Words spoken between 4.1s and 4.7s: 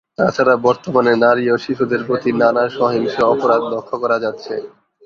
যাচ্ছে।